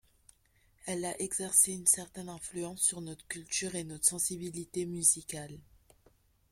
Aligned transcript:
Elle 0.87 1.05
a 1.05 1.21
exercé 1.21 1.73
une 1.73 1.85
certaine 1.85 2.27
influence 2.29 2.81
sur 2.81 3.01
notre 3.01 3.27
culture 3.27 3.75
et 3.75 3.83
notre 3.83 4.07
sensibilité 4.09 4.87
musicales. 4.87 5.59